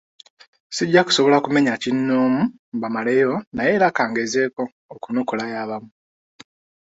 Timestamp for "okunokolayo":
4.93-5.55